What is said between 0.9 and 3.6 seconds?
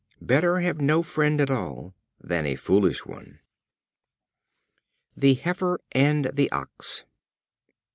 friend at all than a foolish one.